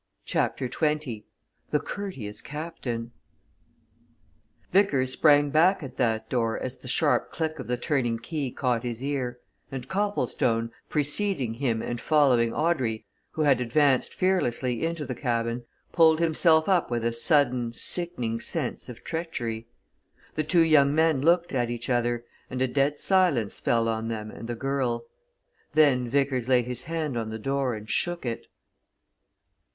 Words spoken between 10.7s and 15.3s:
preceding him and following Audrey, who had advanced fearlessly into the